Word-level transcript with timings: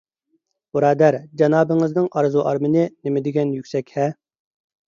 بۇرادەر، 0.77 1.17
جانابىڭىزنىڭ 1.41 2.07
ئارزۇ- 2.21 2.45
ئارمىنى 2.47 2.87
نېمىدېگەن 2.89 3.55
يۈكسەك- 3.59 3.93
ھە! 4.01 4.09